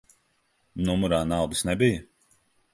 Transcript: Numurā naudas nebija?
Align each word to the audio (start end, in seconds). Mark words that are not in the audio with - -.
Numurā 0.87 1.21
naudas 1.33 1.63
nebija? 1.71 2.05